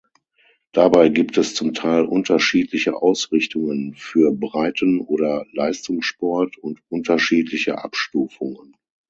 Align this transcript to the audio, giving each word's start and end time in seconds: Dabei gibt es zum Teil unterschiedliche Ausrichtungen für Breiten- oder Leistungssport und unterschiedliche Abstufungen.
Dabei 0.71 1.09
gibt 1.09 1.37
es 1.37 1.53
zum 1.53 1.75
Teil 1.75 2.05
unterschiedliche 2.05 2.95
Ausrichtungen 2.99 3.93
für 3.93 4.31
Breiten- 4.31 4.99
oder 4.99 5.45
Leistungssport 5.51 6.57
und 6.57 6.81
unterschiedliche 6.89 7.77
Abstufungen. 7.77 8.75